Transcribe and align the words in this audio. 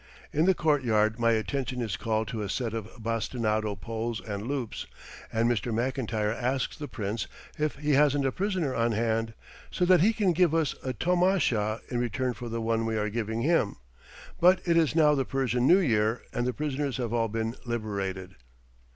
In 0.33 0.45
the 0.45 0.55
court 0.55 0.83
yard 0.83 1.19
my 1.19 1.33
attention 1.33 1.79
is 1.79 1.95
called 1.95 2.27
to 2.29 2.41
a 2.41 2.49
set 2.49 2.73
of 2.73 2.87
bastinado 2.99 3.75
poles 3.79 4.19
and 4.19 4.47
loops, 4.47 4.87
and 5.31 5.47
Mr. 5.47 5.71
McIntyre 5.71 6.33
asks 6.33 6.75
the 6.75 6.87
Prince 6.87 7.27
if 7.59 7.75
he 7.75 7.91
hasn't 7.91 8.25
a 8.25 8.31
prisoner 8.31 8.73
on 8.73 8.93
hand, 8.93 9.35
so 9.69 9.85
that 9.85 10.01
he 10.01 10.11
can 10.11 10.33
give 10.33 10.55
us 10.55 10.73
a 10.83 10.91
tomasha 10.91 11.81
in 11.89 11.99
return 11.99 12.33
for 12.33 12.49
the 12.49 12.61
one 12.61 12.87
we 12.87 12.97
are 12.97 13.11
giving 13.11 13.43
him; 13.43 13.75
but 14.39 14.59
it 14.65 14.75
is 14.75 14.95
now 14.95 15.13
the 15.13 15.23
Persian 15.23 15.67
New 15.67 15.77
Year, 15.77 16.23
and 16.33 16.47
the 16.47 16.53
prisoners 16.53 16.97
have 16.97 17.13
all 17.13 17.27
been 17.27 17.53
liberated. 17.63 18.33